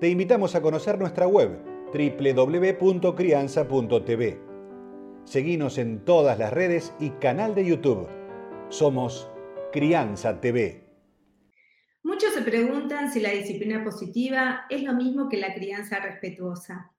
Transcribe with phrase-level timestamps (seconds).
[0.00, 1.58] Te invitamos a conocer nuestra web
[1.92, 4.40] www.crianza.tv.
[5.24, 8.08] Seguinos en todas las redes y canal de YouTube.
[8.68, 9.28] Somos
[9.72, 10.84] Crianza TV.
[12.04, 16.92] Muchos se preguntan si la disciplina positiva es lo mismo que la crianza respetuosa.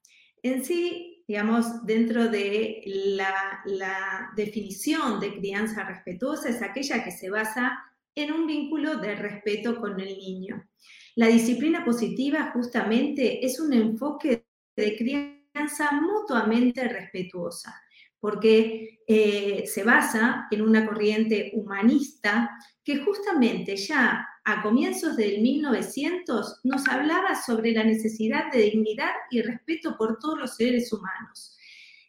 [0.44, 7.30] En sí, digamos, dentro de la, la, definición de crianza respetuosa es aquella que se
[7.30, 7.80] basa
[8.16, 10.68] en un vínculo de respeto con el niño.
[11.16, 14.46] La disciplina positiva justamente es un enfoque
[14.76, 17.76] de crianza mutuamente respetuosa,
[18.20, 22.50] porque eh, se basa en una corriente humanista
[22.84, 29.42] que justamente ya a comienzos del 1900 nos hablaba sobre la necesidad de dignidad y
[29.42, 31.58] respeto por todos los seres humanos.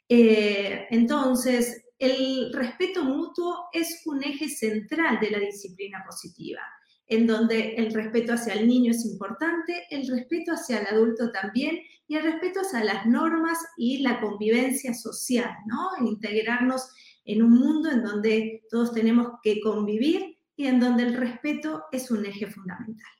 [0.08, 6.62] Eh, entonces, el respeto mutuo es un eje central de la disciplina positiva,
[7.06, 11.78] en donde el respeto hacia el niño es importante, el respeto hacia el adulto también
[12.08, 16.06] y el respeto hacia las normas y la convivencia social, ¿no?
[16.06, 16.88] Integrarnos
[17.26, 22.10] en un mundo en donde todos tenemos que convivir y en donde el respeto es
[22.10, 23.19] un eje fundamental.